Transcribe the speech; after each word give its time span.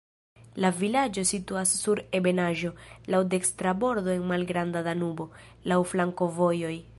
La 0.63 0.69
vilaĝo 0.77 1.23
situas 1.31 1.73
sur 1.81 2.01
ebenaĵo, 2.19 2.71
laŭ 3.15 3.19
dekstra 3.35 3.75
bordo 3.85 4.07
de 4.09 4.17
Malgranda 4.33 4.83
Danubo, 4.89 5.29
laŭ 5.73 5.79
flankovojoj. 5.93 6.75